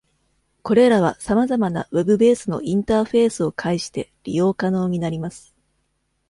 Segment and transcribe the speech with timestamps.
[0.63, 5.53] これらはさまざまな Web ベースのインターフェースを介して利用可能になります。